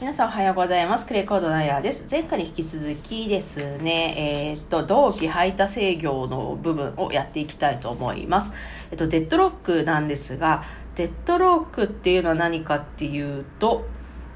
[0.00, 1.04] 皆さんおはようございます。
[1.06, 2.06] クレコードナイヤーです。
[2.08, 8.52] 前回に引き続きですね、えー、っと、同期排他制御の部分をやっていきたいと思います。
[8.92, 10.62] えっと、デッドロックなんですが、
[10.94, 13.88] デッドロックっていうのは何かっていうと、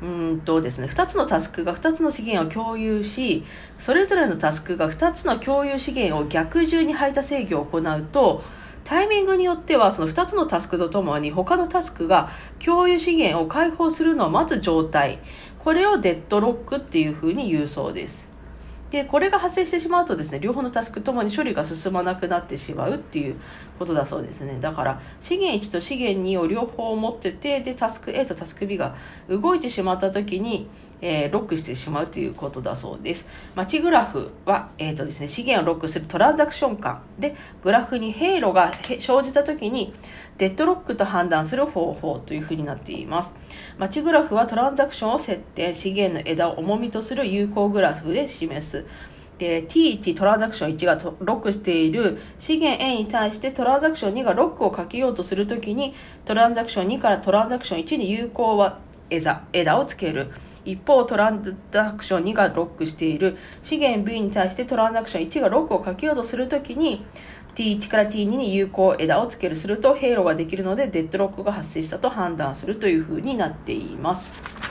[0.03, 3.45] うんとですね、2つのタスクが2つの資源を共有し、
[3.79, 8.43] それぞれのタスクが2つの共有資源を逆順に排他制御を行うと、
[8.85, 15.21] タイミングによってはその2つのタスクとともに他のタスクが共有資源を解放するのを待つ状態
[15.63, 18.33] これをデッドロックっていうふうに言うそうです。
[18.93, 23.37] でこれが発生してしまうとですね両方のタスクともに処理が進まなくなってしまうっていう
[23.79, 24.59] ことだそうですね。
[24.61, 28.95] だから資源1と資源2を両方持っててでタスク A とタスク B が
[29.31, 30.69] 動いてしまった時に、
[31.01, 33.27] えー、ロックしてしまうということだそうです。
[33.55, 37.01] マチグラフは、えーとですね、資源をロックするトランザクション間。
[37.19, 39.95] でグラフに経路が生じた時に
[40.43, 43.33] デッドロックと判断する方法というふうになっています。
[43.79, 48.85] マチグラフはトランザクションを設定、資源の枝を重みとする有効グラフで示す。
[49.39, 55.95] で、T1 トランザクション1がロックしている資源 A に対してトランザクション2がロックをかけようとするときに
[56.25, 60.33] トランザクション2からトランザクション1に有効は枝枝をつける。
[60.65, 67.05] 一方、トランザクション2がロックしている資源 B に対してトランザクション1がロックをかけようとするときに
[67.55, 74.63] T1 から T2 に有効枝をつけるすると経路ができるのでデッドロックが発生したと判断するというふうになっています。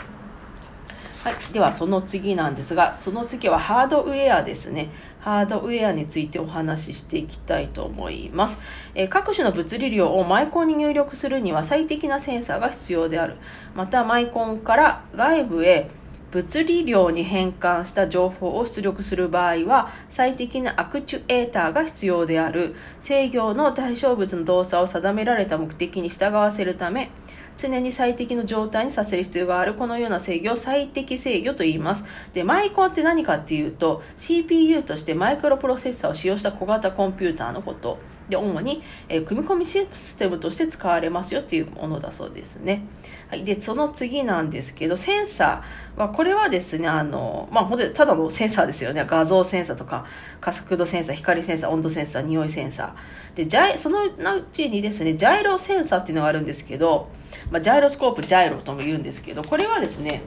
[1.23, 1.54] はい。
[1.54, 4.90] では、その次なんですが、その次はハードウェアですね。
[5.20, 8.60] ハードウェアについてお話ししていきたいと思います。
[8.95, 13.36] えー、各種の物理量をマイコンに入力するには最適なセンサーが必要である。
[13.76, 15.92] また、マイコンから外部へ
[16.32, 22.76] 物理量に変換した情報を出力する場合は最適なアクチュエーターが必要である。
[23.02, 27.10] 制御の対象物の動作を定められた目的に従わせるため
[27.58, 29.73] 常に最適の状態にさせる必要がある。
[29.76, 32.06] このような制御を最適制御と言います。
[32.34, 38.00] でマイコンって何かっていうと CPU としてマイクロプロセッサーを使用した小型コンピューターのこと。
[38.31, 42.83] で主に、えー、組み込みシステムとして使われますよっていうものだそうですね。
[43.30, 49.05] はい、でその次なんですけどセンサーはこれはですねあの、まあ、本当にただのセンサーですよね。
[49.05, 50.05] 画像センサーとか
[50.39, 53.36] 加速度センサー光センサー温度センサー匂いセンサー。
[53.36, 54.11] でジャイそのう
[54.53, 57.09] ちにですねジャイロセンサーっていうのがあるんですけど、
[57.49, 60.23] まあ、ジャイロスコープジャイロとも言うんですけどこれはですね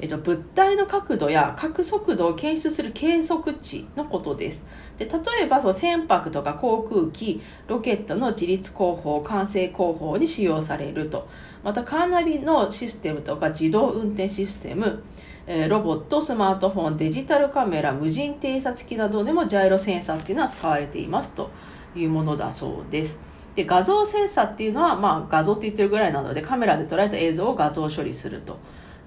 [0.00, 4.64] えっと、物体の角度や角速度を検出する計測値のことです。
[4.96, 11.26] で例えばその船舶とか航空機、ロケットの自律広報、管制広報に使用されると。
[11.64, 15.02] またカーナビのシステムとか自動運転システム、
[15.46, 21.50] え、ロボット、スマートフォン、デジタルカメラ、無人偵察機などでもジャイロセンサーっていうのは使われていますと
[21.96, 23.18] いうものだそうです。
[23.56, 28.56] で画像センサーっていうのは、まあ、画像って言ってるぐらいなのでカメラで捉えた映像を画像処理すると。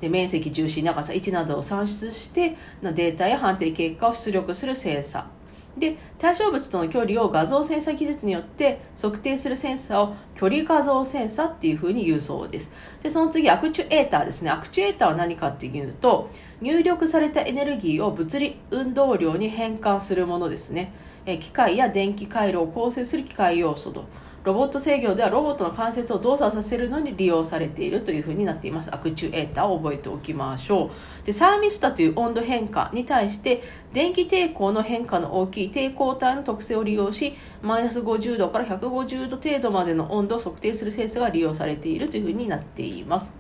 [0.01, 5.41] で面積重心長さ1などを算出してデータや判定結果を出力するセンサー
[5.78, 12.73] で対象物との距離を画像センサー技術によって測定するセンサーを距離画像センサーっていうふうに言うそうです。
[13.01, 14.50] でその次アクチュエーターですね。
[14.50, 16.29] アクチュエーターは何かっていうと
[16.59, 20.91] 入力されたエネルギーを物理運動量に変換するものですね。
[21.25, 24.06] 機械や電気回路を構成する機械要素と。
[24.44, 28.94] ロボット制御ではロボットの関節を動作させるのに利用されているというふうになっています。
[28.94, 30.90] アクチュエーターを覚えておきましょ
[31.24, 31.25] う。
[31.25, 33.62] で、サーミスタという温度変化に対して
[33.94, 43.34] 電気抵抗の変化の大きい抵抗体の特性を利用し、マイナス50度から150度程度までの温度を測定するセンサーが利用されているというふうになっています。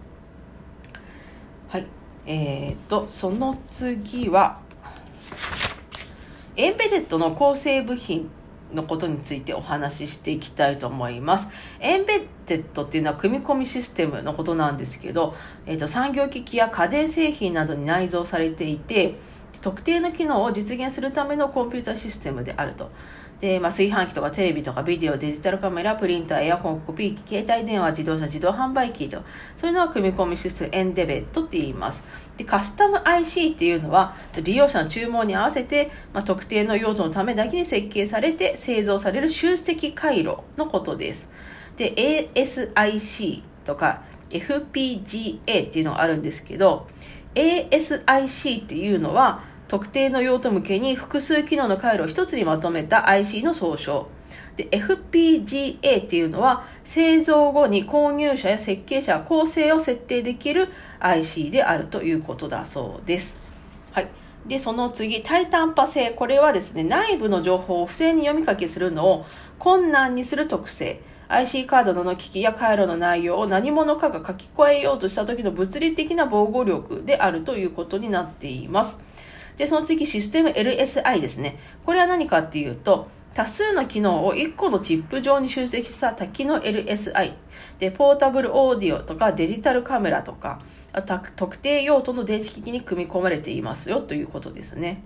[1.67, 1.87] はい。
[2.27, 4.59] えー、と、その次は、
[6.55, 8.29] エンベデッドの構成部品
[8.73, 11.47] のことについてお話ししていきたいと思います。
[11.79, 19.15] エンベッテッドっていうのは組み込みシステムのことなんですけど、えっ、ー、と、産業機器や家電製品などに内蔵されていて、
[19.61, 22.89] 特定の機能を実現するためのコンピュータシステムであると。
[23.41, 29.23] で、まあ、炊飯器とかテレビとかビデオ、デジタルカメラ、プリンター、エアコン、コピー機、携帯電話、自動車、自動販売機と、
[29.55, 32.05] そういうのは組み込みシステム、エンデベットって言います。
[32.37, 41.27] で、カスタム IC っていうのは、利用者の注文に合わせて、まあ、特定の用途のためだけに設計されて製造される集積回路のことです。
[41.77, 46.87] で、ASIC とか FPGA っていうのがあるんですけど、
[47.33, 54.09] ASIC っていうのは、特定の用途向けに複数機能の回路を一つにまとめた IC の総称。
[54.57, 60.67] で、FPGA っていうのは製造後に購入者や設計者構成を設定できる
[60.99, 63.37] IC であるということだそうです。
[63.93, 64.09] はい。
[64.45, 66.11] で、その次、タイタンパ性。
[66.11, 69.25] これはですね、内部の情報を不正に読み書きするのを
[69.57, 70.99] 困難にする特性。
[71.29, 78.97] IC カードの機器や回路の内容を何者かが書き加えようとした時の物理的な防護力であるということになっています。
[79.61, 81.59] で、その次、システム LSI ですね。
[81.85, 87.33] これは何かっていうと、多数の機能を1個のチップ上に集積した多機能 LSI。
[87.77, 90.57] で、ポータブルオーディオとかデジタルカメラとか、
[91.35, 95.03] 特定用途の電子機器に組み込まれていますよということですね。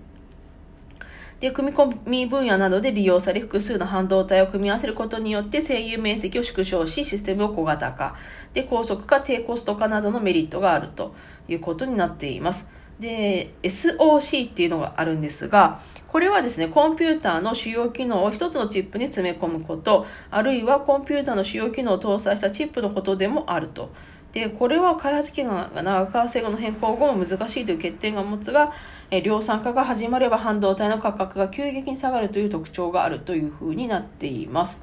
[1.42, 8.16] で、組み込み分野などで利用され複数の半導体を組み合わせることによって占有面積を縮小し、システムを小型化、
[8.54, 11.14] で、高速化、低コスト化などのメリットがあると
[11.50, 12.70] いうことになっています。
[13.00, 23.90] で、SOC っていうのがあるんですが、これはですね、コンピューターの主要機能を一つのチップに詰め込むこと、あるいはコンピューターの主要機能を搭載したチップのことでもあると。
[24.32, 28.74] で、これは開発期間が長く完成後の変更後も難しいという欠点が持つが、
[29.12, 34.82] え量産化が始まれば半導体の価格が急激に下がるという特徴があるというふうになっています。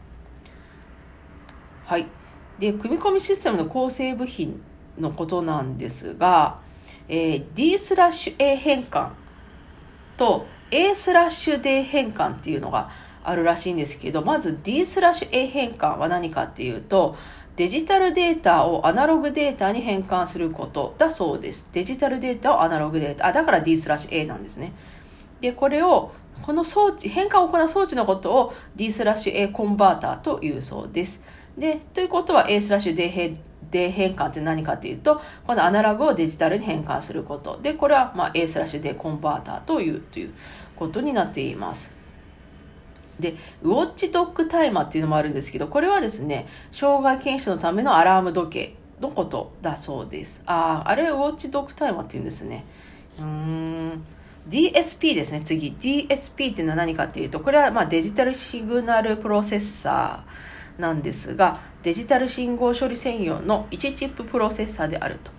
[1.86, 2.06] はい。
[2.58, 4.60] で、組み込みシステムの構成部品
[4.98, 6.60] のことなんですが、
[7.08, 9.10] えー、D スラッシュ A 変換
[10.16, 12.90] と A スラッシュ D 変換っていうのが
[13.24, 17.16] あるらしいんですけど、まず D スラッシュ A 変換は何かっていうと、
[17.56, 21.68] デジタルデータをアナログデータに変換することだそうです。
[21.72, 23.26] デジタルデータをアナログデータ。
[23.26, 24.72] あ、だから D スラッシュ A なんですね。
[25.40, 31.20] で、これを、この装置、変換を行う装置のことを D スラッシュ A コンバーターというそうです。
[31.58, 33.38] で、ということは A スラッシュ D 変
[33.72, 37.58] で変換って何かっていうと、このアナログをデジタルに変換すること。
[37.60, 40.34] で、これはまあ A スラッシュでコンバーターというという
[40.76, 41.94] ことになっています。
[43.18, 50.42] で、ウォッチドッグタイマーっていうのもあるんですけど、これはですね、障害検出のためのアラーム時計のことだそうです。
[50.44, 52.66] ああ、あれウォッチドッグタイマーっていうんですね。
[53.18, 54.04] うーん。
[54.50, 55.74] DSP ですね、次。
[55.80, 60.51] DSP っていうのは何かっていうと、これはまあデジタルシグナルプロセッサー。
[60.78, 65.30] なんですが、デジタル信号処理専用の1チッププロセッサーであると。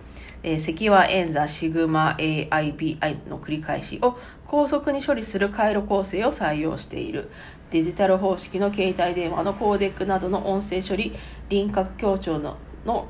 [0.42, 7.30] えー、赤和演算シグマ AIBI の繰り返しを高速に処理する回路構成を採用している。
[7.70, 11.16] デジタル方式の携帯電話のコーデックなどの音声処理、
[11.48, 13.06] 輪郭強調のの、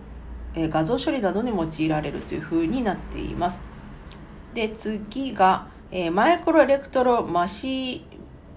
[0.55, 3.61] えー、画像処理などに用いられるというふうになっています。
[4.55, 8.05] で、次が、えー、マイクロエレクトロマシ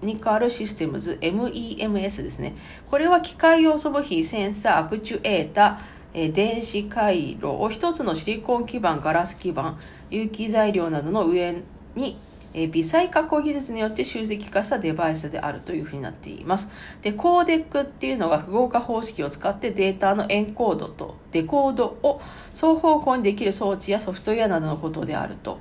[0.02, 2.54] ニカルシステムズ MEMS ですね。
[2.90, 5.80] これは機械要素部品、センサー、アクチュエータ、
[6.14, 9.76] え電子回路を一つのシリコン基板、ガラス基板、
[10.10, 11.62] 有機材料などの上
[11.94, 12.18] に、
[12.54, 16.68] え微細加工技術によって集積化したデバイスであるというふうになっています。
[17.02, 22.20] で、コーデックっていうのが符号化方式を使ってデータのエンコードとデコードを
[22.54, 25.58] 双方向にできる装置やソフトウェアなどのことであると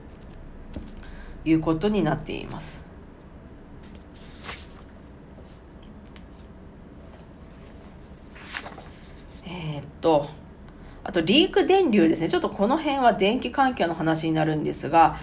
[1.44, 2.88] いうことになっています。
[9.50, 10.30] えー、っと、
[11.04, 12.30] あとリーク電流ですね。
[12.30, 15.18] ちょっとこの辺は電気環境の話になるんですが、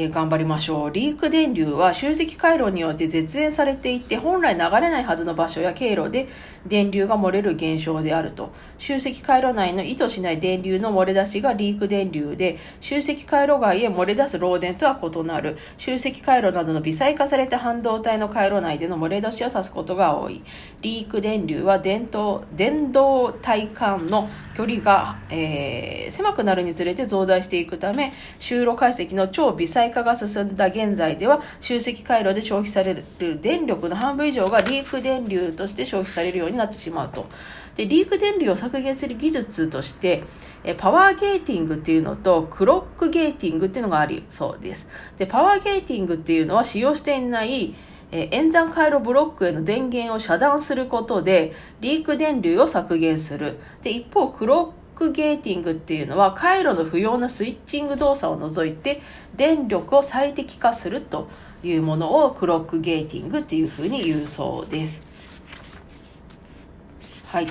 [0.00, 0.90] えー、頑張りましょう。
[0.92, 6.28] リーク電流は集積回路によって絶縁されていて、本来流れないはずの場所や経路で
[6.64, 8.52] 電流が漏れる現象であると。
[8.78, 15.58] 集積回路内の意図しない電流の漏れ出しがリーク電流で、集積回路外へ漏れ出す漏電とは異なる。
[15.78, 20.42] 集積回路などの微細化された半導体の回路内での漏れ出しを指すことが多い。
[20.80, 37.26] リーク電流は電動電動体間の距離が、えー、狭くなるにつれて増大していくため、収路解析の超微細細化が進んだ現在では集積回路で消費される電力の半分以上がリーク電流として消費されるようになってしまうと。
[37.76, 40.24] で、リーク電流を削減する技術として、
[40.64, 44.88] えパワーゲーティングっていうのとクロックゲーティングっていうのがありそうです。
[45.16, 47.74] で、パワーゲーティングっていうのは使用していない
[48.10, 53.58] え演算回路ブロックへの電源を遮断することで、リーク電流を削減する。
[53.82, 59.00] で、一方、クロクゲーティングっていうのは回路の不要なスイッチング動作を除いて
[59.36, 61.28] 電力を最適化すると
[61.62, 65.42] いうものをクロックゲーティングっていうふうに言うそうです。
[67.26, 67.46] はい。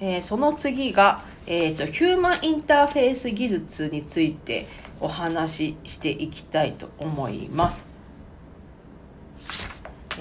[0.00, 4.66] えー、その次が、えー、とヒューマンインターフェース技術について
[5.00, 7.91] お話ししていきたいと思います。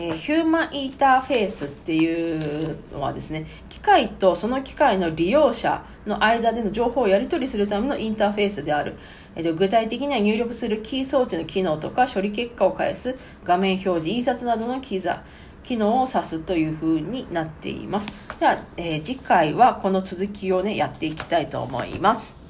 [0.03, 2.35] え、ヒューマンインターフェースってい
[2.71, 8.95] うのはですね、機械とその機械の利用者の間での情報をやり取りするためのインターフェースである。
[9.35, 15.23] えー、と具体的には入力するキー装置の機能とか処理結果を返す画面表示、印刷などの機座、
[15.63, 18.07] 機能を指すという風になっています。
[18.39, 22.40] では、えー、次回はこの続きをね、やっていきたいと思います。